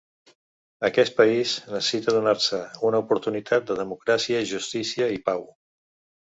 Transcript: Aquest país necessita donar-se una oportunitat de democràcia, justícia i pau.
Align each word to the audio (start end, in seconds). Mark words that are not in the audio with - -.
Aquest 0.87 1.11
país 1.17 1.51
necessita 1.73 2.15
donar-se 2.15 2.61
una 2.89 3.03
oportunitat 3.05 3.69
de 3.69 3.77
democràcia, 3.83 4.41
justícia 4.55 5.11
i 5.19 5.23
pau. 5.29 5.47